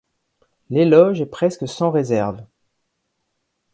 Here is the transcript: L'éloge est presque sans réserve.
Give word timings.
L'éloge 0.71 1.21
est 1.21 1.27
presque 1.27 1.67
sans 1.67 1.91
réserve. 1.91 2.43